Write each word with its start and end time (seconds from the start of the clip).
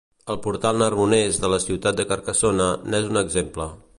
El 0.33 0.37
portal 0.45 0.79
Narbonés 0.83 1.37
de 1.43 1.51
la 1.55 1.59
ciutat 1.67 2.01
de 2.01 2.07
Carcassona 2.13 2.69
n'és 2.87 3.09
un 3.13 3.23
exemple. 3.25 3.73